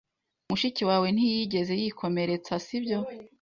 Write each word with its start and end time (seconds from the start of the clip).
Mushiki 0.49 0.83
wawe 0.89 1.07
ntiyigeze 1.15 1.73
yikomeretsa, 1.81 2.53
sibyo? 2.65 2.99